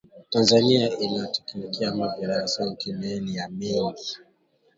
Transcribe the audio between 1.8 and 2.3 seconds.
mayi ya